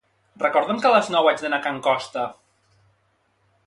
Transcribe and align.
Recorda'm 0.43 0.79
que 0.85 0.89
a 0.89 0.93
les 0.95 1.11
nou 1.17 1.31
haig 1.33 1.45
d'anar 1.45 1.61
a 1.63 1.65
can 1.69 1.79
Costa 1.91 2.25